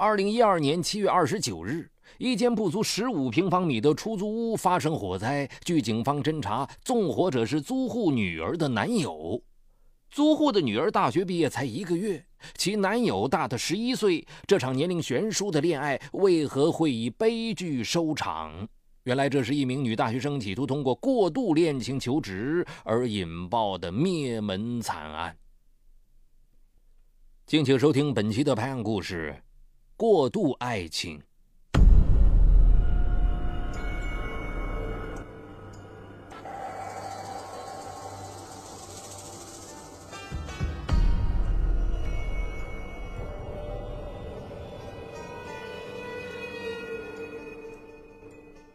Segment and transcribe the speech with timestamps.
[0.00, 1.86] 二零一二年七月二十九日，
[2.16, 5.46] 一间不足十五平方米的出租屋发生火灾。
[5.62, 9.38] 据警方侦查，纵火者是租户女儿的男友。
[10.08, 12.24] 租户的女儿大学毕业才一个月，
[12.56, 14.26] 其男友大她十一岁。
[14.46, 18.66] 这场年龄悬殊的恋爱为何会以悲剧收场？
[19.02, 25.36] 原来，这是一名女大学生企图通过过度恋情求职而引爆的灭门惨案。
[27.44, 29.36] 敬请收听本期的拍案故事。
[30.00, 31.20] 过度爱情。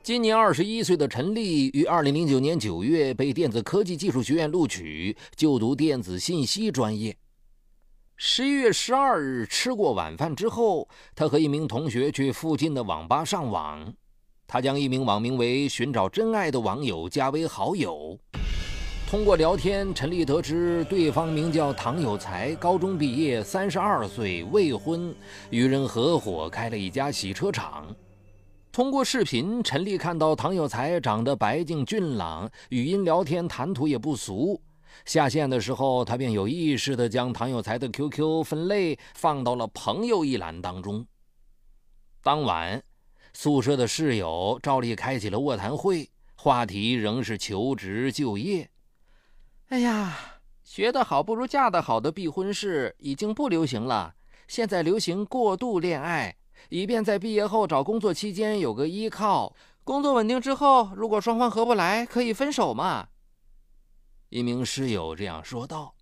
[0.04, 7.18] 今年二十一岁的陈丽，于二零零九年九月被电子科技技术学院录取，就读电子信息专业。
[8.18, 13.94] 十一月十二日吃过晚饭之后，他和一名同学去附近的网吧上网。
[14.48, 18.18] 他将一名网名为“寻找真爱”的网友加为好友。
[19.06, 25.14] 通过聊天，陈丽得知对方名叫唐有才，高中毕业，三十二岁，未婚，
[25.50, 27.94] 与人合伙开了一家洗车厂。
[28.72, 34.62] 通过视频，陈丽看到唐有才长得白净俊朗，语音聊天谈吐也不俗。
[35.04, 41.06] 下线的时候，他便有意识地将唐有才的 QQ 分类放到了朋友一栏当中。
[42.24, 42.82] 当晚，
[43.34, 48.70] 宿舍的室友照例开启了卧谈会，话题仍是求职就业。
[49.70, 50.18] 哎呀，
[50.64, 54.16] 学得好不如嫁得好的避婚式已经不流行了，
[54.48, 56.36] 现在流行过度恋爱，
[56.70, 59.56] 以便在毕业后找工作期间有个依靠。
[59.84, 63.08] 工作稳定之后，如果双方合不来，可以分手嘛。
[64.30, 65.96] 一名室友这样说道：“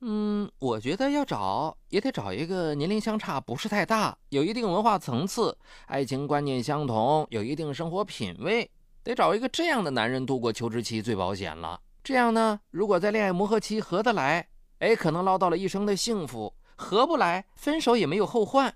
[0.00, 8.70] 嗯，我觉得要找也得找一个年龄相差不是太大，有一定文化层次，爱情观念相同，有一定生活品味，
[9.02, 11.80] 得找一个这样的男人度过求职期最保险了。
[12.02, 14.48] 这样呢，如果在恋爱磨合期合得来，
[14.80, 18.74] 哎，可能捞到了一生的幸福；合不来，分手也没有后患。”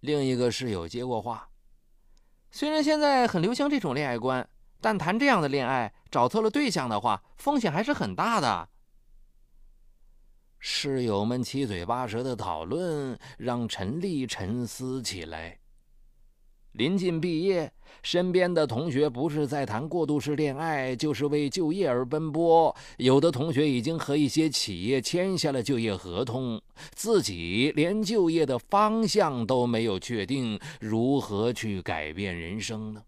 [0.00, 1.48] 另一个室友接过话
[2.52, 4.48] ：“虽然现在很流行这种恋爱观。”
[4.84, 8.68] 但谈这样的恋爱，找错了对象的话，风险还是很大的。
[10.58, 15.58] 室友们七嘴八舌的讨论，让陈丽沉思起来。
[16.72, 22.76] 临近毕业，身边的同学不是在谈过渡式恋爱，就是为就业而奔波。
[22.98, 26.60] 有的同学已经和一些企业签下了就业合同，
[26.92, 33.02] 自己连就业的方向都没有确定，如何去改变人生呢？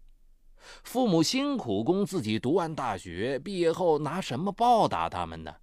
[0.83, 5.53] 父母辛苦供自己读完大学，毕业后拿什么报答他们呢？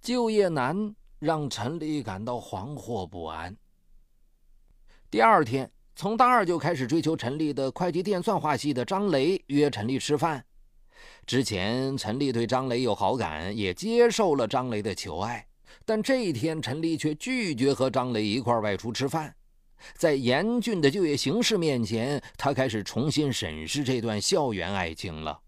[0.00, 3.56] 就业难让陈丽感到惶惑不安。
[5.10, 10.44] 第二天，从大二就开始追求陈丽的会计电算化系的张雷约陈丽吃饭。
[11.26, 15.46] 之前，陈丽对张雷有好感，也接受了张雷的求爱，
[15.84, 19.34] 但这一天，陈丽却拒绝和张雷一块外出吃饭。
[19.94, 25.40] 在严峻的就业形势面前，他开始重新审视这段校园爱情了。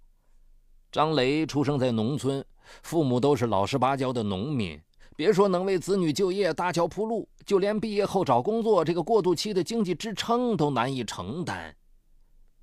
[0.91, 2.45] 张雷出生在农村，
[2.83, 4.81] 父母都是老实巴交的农民，
[5.17, 11.75] 别说能为子女就业搭桥铺路，就连毕业后找工作这个过渡期的经济支撑都难以承担。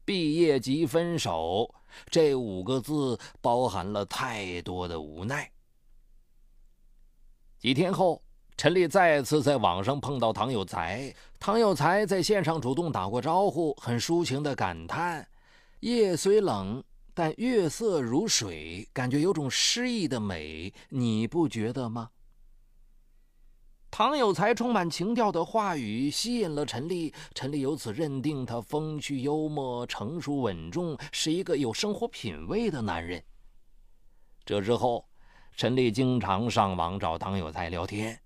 [0.06, 1.74] 毕业即分手，
[2.10, 5.52] 这五个字包含了太多的无奈。
[7.60, 8.22] 几天后。
[8.62, 15.28] 陈丽再次在网上碰到唐有才，唐有才在线上主动打过招呼，很抒情的感叹
[15.82, 22.12] ：“夜虽冷，但月色如水，感觉有种诗意的美，你不觉得吗？”
[23.90, 33.24] 唐有才充满情调的话语吸引了陈丽，陈丽由此认定他风趣幽默、成熟稳重，是一个有生活品味的男人。
[34.46, 35.04] 这之后，
[35.58, 38.21] 陈丽经常上网找唐有才聊天。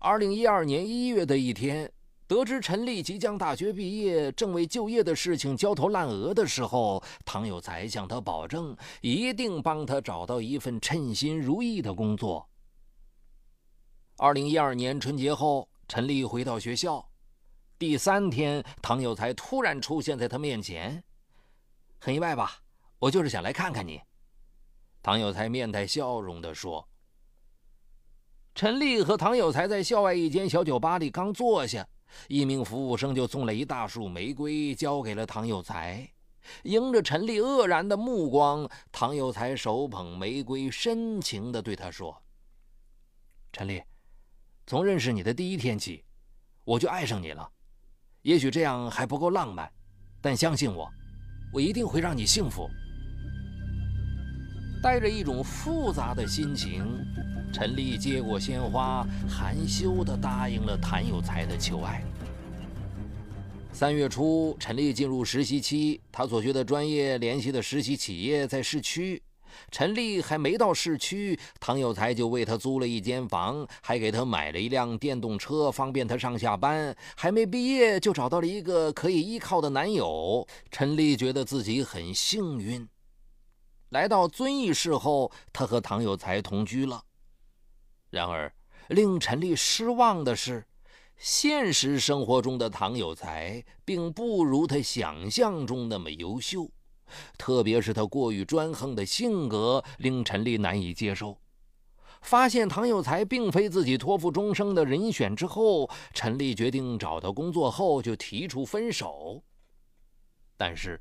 [0.00, 1.90] 二零一二年一月的一天，
[2.28, 12.48] 得知陈丽即将大学毕业，正为就业的事情焦头烂额的时候，唐有才向他保证，一定帮他找到一份称心如意的工作。
[14.18, 17.04] 二零一二年春节后，陈丽回到学校，
[17.76, 21.02] 第三天，唐有才突然出现在他面前，
[21.98, 22.62] 很意外吧？
[23.00, 24.00] 我就是想来看看你。
[25.02, 26.87] 唐有才面带笑容地说。
[28.58, 31.86] 陈丽和唐有才在校外一间小酒吧里刚坐下，
[32.26, 36.04] 一名服务生就送来一大束玫瑰，交给了唐有才。
[36.64, 42.20] 迎着陈丽愕然的目光，唐有才手捧玫瑰，深情地对他说
[43.54, 43.80] ：“陈丽，
[44.66, 46.02] 从认识你的第一天起，
[46.64, 47.48] 我就爱上你了。
[48.22, 49.70] 也许这样还不够浪漫，
[50.20, 50.90] 但相信我，
[51.52, 52.68] 我一定会让你幸福。”
[54.82, 56.84] 带着一种复杂的心情，
[57.52, 62.02] 陈丽接过鲜花，含羞地答应了谭有才的求爱。
[63.72, 69.22] 三月初，陈丽进入实习期，她所学的专业联系的实习企业在市区。
[69.70, 76.94] 陈丽还没到市区，唐有才就为她租了一间房，还给她买了一辆电动车，方便她上下班。
[77.16, 80.46] 还没毕业，就找到了一个可以依靠的男友。
[80.70, 82.86] 陈丽觉得自己很幸运。
[83.90, 87.02] 来到遵义市后，她和唐有才同居了。
[88.10, 88.52] 然而，
[88.88, 90.64] 令陈丽失望的是，
[91.16, 96.70] 现实生活中的唐有才并不如她想象中那么优秀，
[97.36, 101.38] 特别是他过于专横的性格令陈丽难以接受。
[102.22, 109.42] 发现唐有才并非自己托付终生的人选之后，陈丽决定找到工作后就提出分手。
[110.56, 111.00] 但是，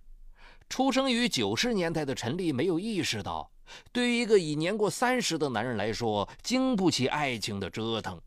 [0.70, 3.50] 出生于九十年代的陈丽没有意识到，
[3.92, 8.22] 对于一个已年过三十的男人来说，经不起爱情的折腾。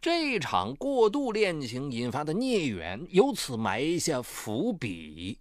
[0.00, 5.40] 这场过度恋情引发的孽缘由此埋下伏笔。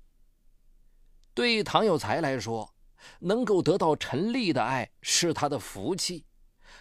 [1.33, 2.73] 对唐有才来说，
[3.19, 6.25] 能够得到陈丽的爱是他的福气。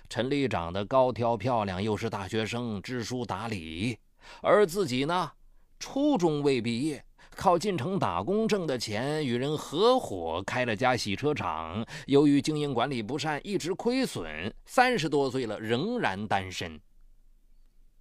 [0.09, 3.99] 陈丽长得高挑漂亮，又是大学生，知书达理，
[4.41, 5.33] 而自己呢，
[5.79, 7.05] 初中未毕业。
[7.37, 11.85] 靠进城打工挣的钱，与人合伙开了家洗车厂。
[12.07, 14.53] 由于经营管理不善，一直亏损。
[14.65, 16.81] 三十多岁了，仍然单身。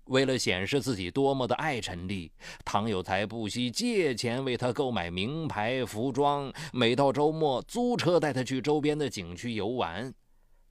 [0.05, 2.31] 为了显示自己多么的爱陈丽，
[2.63, 10.13] 唐有才不惜借钱为她购买名牌服装，每到周末租车带她去周边的景区游玩。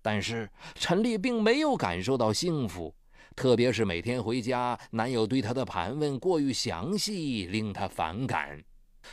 [0.01, 2.95] 但是陈丽并没有感受到幸福。
[3.37, 8.63] 特别是每天回家，男友对她的盘问过于详细，令她反感。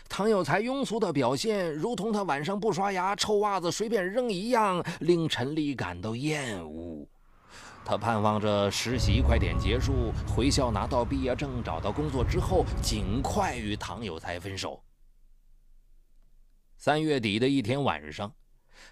[0.07, 7.05] 唐有才庸俗的表现，如同他晚上不刷牙、臭袜子随便扔一样，令陈丽感到厌恶。
[7.83, 14.81] 她盼望着实习快点结束，回校拿到毕业证，找到工作之后，尽快与唐有才分手。
[16.77, 18.31] 三月底的一天晚上，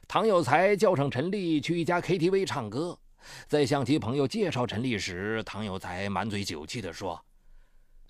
[0.07, 2.99] 唐有才叫上陈丽去一家 KTV 唱歌。
[3.47, 7.23] 在向其朋友介绍陈丽时，唐有才满嘴酒气地说：“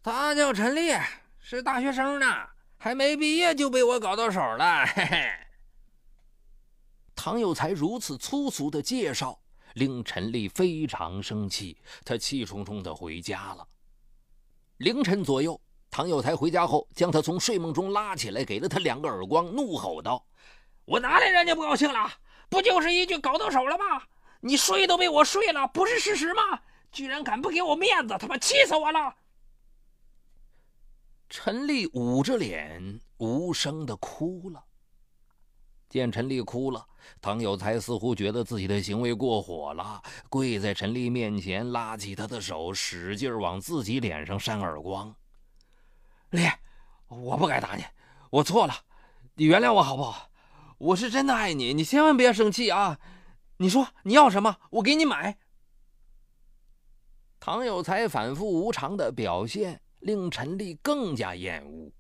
[0.04, 0.94] 他叫陈丽，
[1.40, 2.26] 是大学生呢，
[2.78, 5.30] 还没毕业就被我搞到手了。”嘿嘿。
[7.16, 9.38] 唐有才如此粗俗的介绍，
[9.74, 13.68] 令陈丽非常生气，他气冲冲地回家了。
[14.78, 15.60] 凌晨左右，
[15.92, 20.26] 唐有才回家后，将他从睡梦中拉起来，给了他两个耳光，怒吼道
[20.86, 22.10] ：“我哪里让你不高兴了？
[22.48, 24.02] 不就是一句搞到手了吗？”
[24.42, 26.62] 你睡都被我睡了，不是事实吗？
[26.92, 29.16] 居然敢不给我面子，他妈气死我了！
[31.30, 34.64] 陈丽捂着脸，无声的哭了。
[35.88, 36.88] 见陈丽哭了，
[37.22, 45.16] 唐有才似乎觉得自己的行为过火了，跪在陈丽面前，拉起她的手，使劲往自己脸上扇耳光。
[46.32, 46.48] 丽，
[47.08, 47.84] 我不该打你，
[48.30, 48.74] 我错了，
[49.36, 50.30] 你原谅我好不好？
[50.78, 53.00] 我是真的爱你，你千万不要生气啊！
[53.62, 55.38] 你说你要什么，我给你买。
[57.42, 61.92] 唐有才反复无常的表现令陈丽更加厌恶。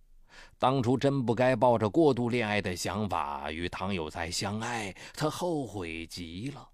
[0.57, 6.65] 当初真不该抱着过度恋爱的想法与唐有才相爱，他后悔极了。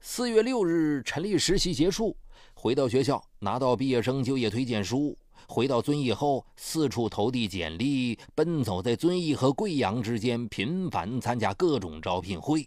[0.00, 2.16] 四月六日，陈丽实习结束，
[2.54, 5.18] 回到学校，拿到毕业生就业推荐书。
[5.46, 12.66] 回到遵义后，四处投递简历，奔走在遵义和贵阳之间，频繁参加各种招聘会。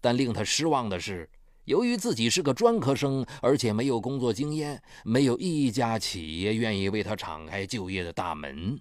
[0.00, 1.28] 但令他失望的是，
[1.64, 8.80] 由于自己是个专科生，而且没有工作经验，没有一家企业愿意为他敞开就业的大门。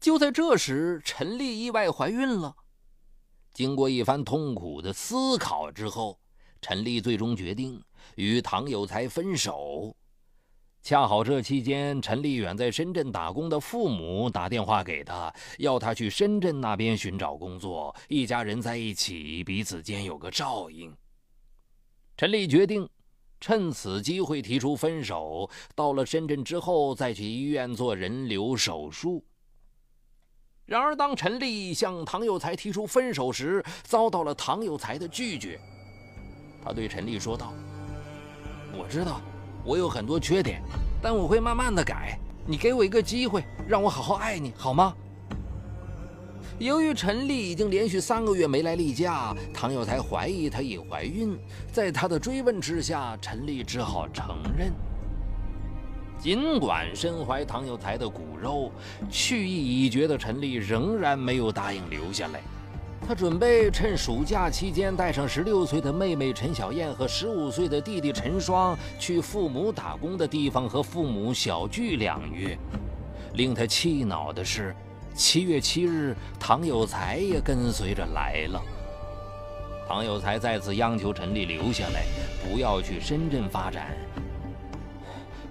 [0.00, 2.54] 就在这时，陈丽意外怀孕了。
[3.52, 6.18] 经过一番痛苦的思考之后，
[6.62, 7.82] 陈丽最终决定
[8.14, 9.96] 与唐有才分手。
[10.82, 17.94] 恰好这期间，陈丽远在深圳打工的父母打电话给他，要他去深圳那边寻找工作。
[18.08, 20.92] 一家人在一起，彼此间有个照应。
[22.16, 22.88] 陈丽决定
[23.40, 25.48] 趁此机会提出分手。
[25.74, 29.22] 到了深圳之后，再去医院做人流手术。
[30.64, 35.60] 然而，当陈丽向唐有才提出分手时，遭到了唐有才的拒绝。
[36.64, 37.52] 他对陈丽说道
[38.76, 39.20] ：“我知道。”
[39.64, 40.62] 我有很多缺点，
[41.02, 42.18] 但我会慢慢的改。
[42.46, 44.94] 你给我一个机会，让我好好爱你，好吗？
[46.58, 51.38] 由于陈丽已经连续三个月没来例假，唐有才怀疑她已怀孕。
[51.72, 54.72] 在他的追问之下，陈丽只好承认。
[56.18, 58.70] 尽管身怀唐有才的骨肉，
[59.08, 62.42] 去意已决的陈丽仍然没有答应留下来。
[63.06, 72.56] 他准备趁暑假期间带上十六岁的妹妹陈小燕和十五岁的弟弟陈双去父母打工的地方和父母小聚两月。
[73.34, 74.74] 令他气恼的是，
[75.14, 78.62] 七月七日，唐有才也跟随着来了。
[79.88, 82.04] 唐有才再次央求陈丽留下来，
[82.44, 83.96] 不要去深圳发展。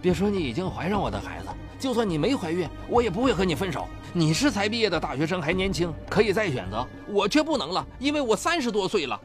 [0.01, 1.48] 别说你已经怀上我的孩子，
[1.80, 3.88] 就算你没怀孕，我也不会和你分手。
[4.14, 9.20] 你是才毕业的大学生，还年轻，可以再选择，我却不能了，因为我三十多岁了。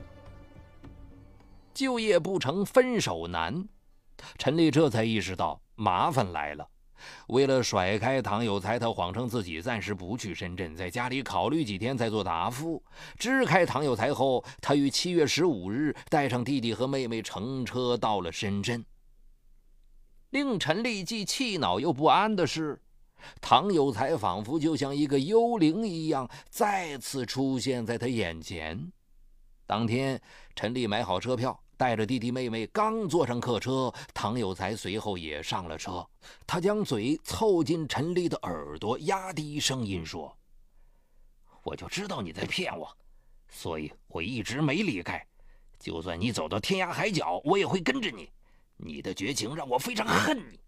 [1.74, 3.66] 就业不成，分手难。
[4.38, 6.64] 陈丽这才意识到麻烦来了。
[7.26, 12.80] 为了甩开唐有才，他谎称自己暂时不去深圳，在家里考虑几天再做答复。
[13.18, 18.82] 支开唐有才后，他于七月十五日带上弟弟和妹妹乘车到了深圳。
[20.34, 22.76] 令陈立既气恼又不安的是，
[23.40, 28.90] 唐有才仿佛就像一个幽灵一样，再次出现在他眼前。
[29.64, 30.20] 当天，
[30.56, 36.04] 陈立买好车票，带着弟弟妹妹刚坐上客车，唐有才随后也上了车。
[36.44, 40.36] 他将嘴凑近陈立的耳朵，压低声音说
[41.62, 42.92] ：“我就知道你在骗我，
[43.48, 45.24] 所以我一直没离开。
[45.78, 48.28] 就算你走到天涯海角，我也会跟着你。”
[48.86, 50.60] 你的绝情让我非常恨你。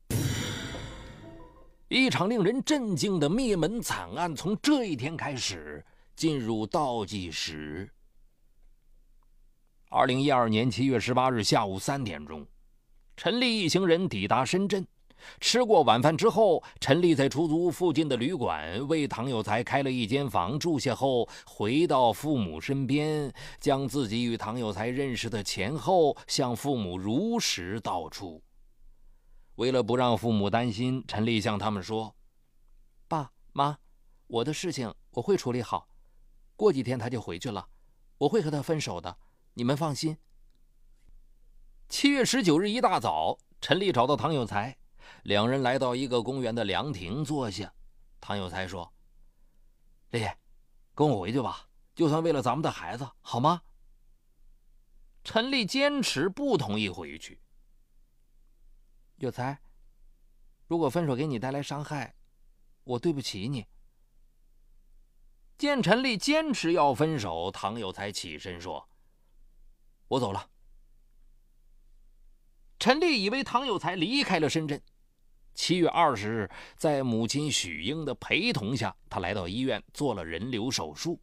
[1.89, 5.85] 一场令人震惊的灭门惨案从这一天开始
[6.17, 7.89] 进入倒计时。
[9.91, 12.45] 二零一二年七月十八日下午三点钟，
[13.19, 14.85] 陈丽一行人抵达深圳。
[15.41, 28.43] 吃过晚饭之后，陈丽在出租屋附近的旅馆为唐有才开了一间房住下后，回到父母身边，将自己与唐有才认识的前后向父母如实道出。
[29.57, 32.15] 为了不让父母担心，陈丽向他们说
[33.09, 33.79] ：“爸妈，
[34.27, 35.89] 我的事情我会处理好，
[36.57, 37.67] 过几天他就回去了，
[38.19, 39.17] 我会和他分手的，
[39.55, 40.19] 你们放心。”
[41.89, 44.77] 七月十九日一大早，陈丽找到唐有才。
[45.23, 47.73] 两人来到一个公园的凉亭坐下，
[48.21, 48.93] 唐有才说
[50.11, 50.27] ：“丽，
[50.95, 53.63] 跟我回去吧，就算为了咱们的孩子，好吗？”
[55.25, 57.41] 陈丽坚持不同意回去。
[59.17, 59.61] 有才，
[60.67, 62.15] 如果分手给你带来伤害，
[62.85, 63.67] 我对不起你。
[65.59, 68.89] 见陈丽坚持要分手，唐有才起身说
[70.07, 70.51] ：“我走了。”
[72.79, 74.81] 陈丽以为唐有才离开了深圳。
[75.57, 81.19] 七月二十日，在母亲许英的陪同下，他来到医院做了人流手术。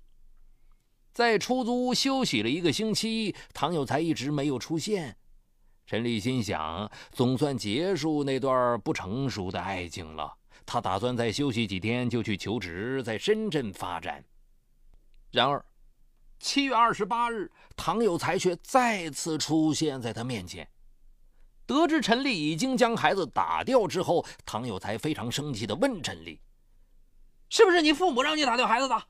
[1.13, 5.15] 在出租屋休息了一个星期，唐有才一直没有出现。
[5.85, 10.33] 陈丽心想，总算结束那段不成熟的爱情了。
[10.65, 14.23] 他打算再休息几天就去求职，在深圳发展。
[15.29, 15.63] 然而，
[16.39, 20.67] 七月二十八日，唐有才却再次出现在他面前。
[21.65, 26.41] 得知陈丽已经将孩子打掉之后，唐有才非常生气地问陈丽
[27.49, 29.03] ：“是不是你父母让你打掉孩子的？”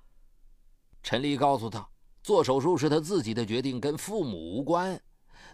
[1.02, 1.90] 陈丽告诉他
[2.22, 5.02] ：“做手术是他自己的决定，跟父母无关。”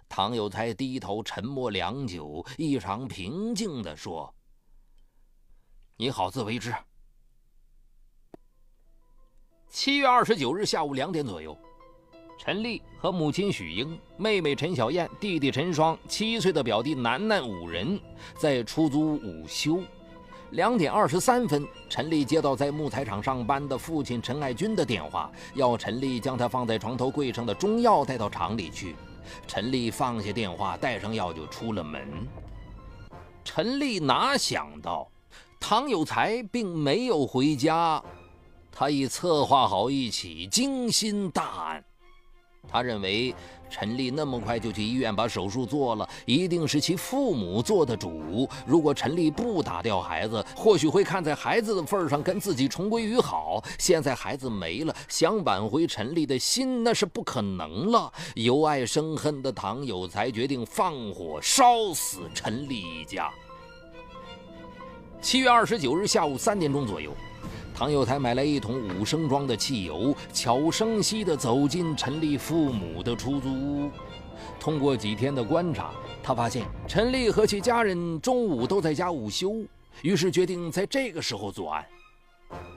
[0.09, 4.33] 唐有才低头沉默良久，异常平静地说
[5.97, 6.75] ：“你好自为之。”
[9.69, 11.57] 七月二十九日下午两点左右。
[12.39, 17.99] 陈丽和母亲许英、妹妹陈小燕、弟弟陈双、七岁的表弟楠楠五人
[18.37, 19.81] 在出租屋午休。
[20.51, 28.95] 两点二十三分，陈丽接到在木材厂上班的父亲陈爱军的电话，要陈丽将他放在床头柜上的中药带到厂里去。
[29.45, 32.01] 陈丽放下电话，带上药就出了门。
[33.43, 35.11] 陈丽哪想到，
[35.59, 38.01] 唐有才并没有回家，
[38.71, 41.83] 他已策划好一起惊心大案。
[42.71, 43.33] 他认为
[43.69, 48.49] 陈丽那么快就去医院把手术做了，一定是其父母做的主。
[48.65, 53.63] 如果陈丽不打掉孩子，或许会看在孩子的份上跟自己重归于好。
[53.77, 58.11] 现在孩子没了，想挽回陈丽的心那是不可能了。
[58.35, 63.31] 由爱生恨的唐有才决定放火烧死陈丽一家。
[65.21, 67.11] 七月二十九日下午三点钟左右。
[67.73, 73.89] 唐有才买来一桶五升装的汽油，悄无声息地走进陈丽父母的出租屋。
[74.59, 75.91] 通过几天的观察，
[76.21, 79.63] 他发现陈丽和其家人中午都在家午休，
[80.01, 81.85] 于是决定在这个时候作案。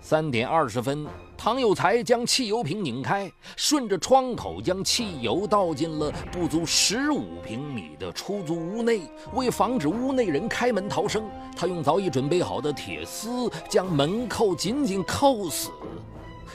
[0.00, 9.02] 三点二十分，唐有才将汽油瓶拧开，顺着窗口将汽油倒进了不足十五平米的出租屋内。
[9.32, 11.24] 为防止屋内人开门逃生，
[11.56, 15.70] 他用早已准备好的铁丝将门扣紧紧扣死。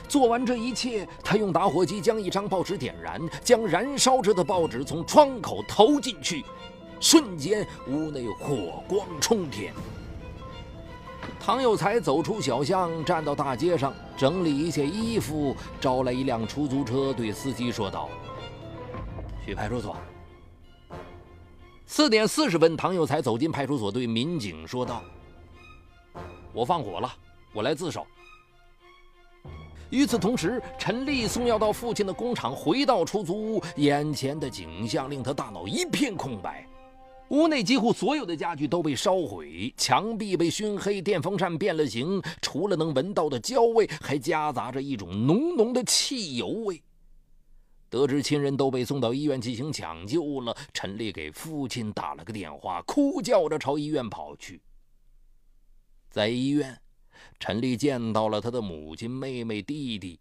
[0.07, 6.43] 做完这一切，他用打火机将一张报纸点燃，将燃烧着的报纸从窗口投进去，
[6.99, 9.73] 瞬间屋内火光冲天。
[11.39, 18.09] 唐有才走出小巷，站到大街上，整理一些衣服，招来一辆出租车，对司机说道
[19.45, 19.95] ：“去派出所。”
[21.85, 25.01] 四点四十分，唐有才走进派出所，对民警说道
[26.51, 27.09] ：“我放火了，
[27.53, 28.05] 我来自首。”
[29.89, 36.67] 与此同时，陈丽送药到父亲的工厂，回到出租屋，眼前的景象令他大脑一片空白。
[37.29, 42.21] 屋内几乎所有的家具都被烧毁，墙壁被熏黑，电风扇变了形。
[42.41, 46.81] 除了能闻到的焦味，还夹杂着一种浓浓的汽油味。
[47.89, 54.61] 得知亲人都被送到医院进行抢救了，陈丽给父亲打了个电话，哭叫着朝医院跑去。
[56.09, 56.79] 在医院，
[57.39, 60.19] 陈丽见到了他的母亲、妹妹、弟弟。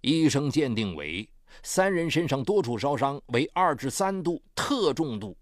[0.00, 1.28] 医生鉴定为
[1.62, 5.36] 三人身上多处烧伤，为二至三度特重度。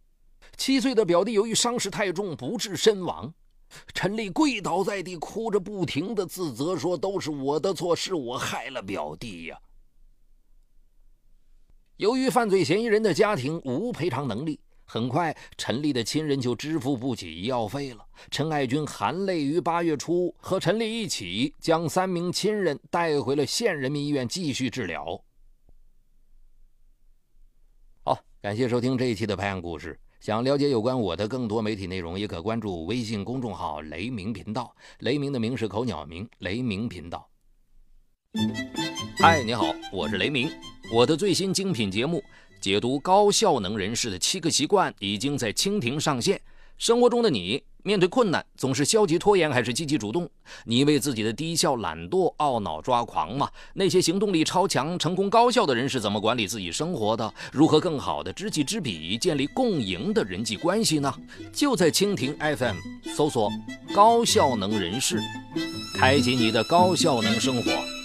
[0.59, 3.33] 七岁的表弟由于伤势太重，不治身亡。
[3.95, 9.59] 陈丽跪倒在地，哭着不停的自责说：“都是我的错，是我害了表弟呀。”
[11.97, 18.05] 由于犯罪嫌疑人的家庭无赔偿能力，很快陈丽的亲人就支付不起医药费了。
[18.31, 25.23] 陈爱军含泪于八月初和陈丽一起将三名亲人带回了县人民医院继续治疗。
[28.03, 29.99] 好，感谢收听这一期的拍案故事。
[30.21, 34.75] 想了解有关我的更多媒体内容，也可关注微信公众号“雷鸣频道”。
[34.99, 37.29] 雷鸣的鸣是口鸟鸣，雷鸣频道。
[39.21, 40.51] 嗨，你好，我是雷鸣。
[40.93, 42.21] 我的最新精品节目
[42.61, 46.41] 解读高效能人士的七个习惯，已经在蜻蜓上线。
[46.79, 47.63] 生活中的你。
[47.85, 50.29] 面对困难，总是消极拖延还是积极主动？
[50.65, 53.49] 你为自己的低效懒惰懊恼抓狂吗？
[53.75, 57.33] 那些行动力超强、成功高效的人是怎么管理自己生活的？
[57.53, 61.14] 如何更好的知己知彼，建立共赢的人际关系呢？
[61.53, 62.77] 就在蜻蜓 FM
[63.14, 63.51] 搜索
[63.95, 65.21] “高效能人士”，
[65.95, 67.98] 开启你的高效能生活。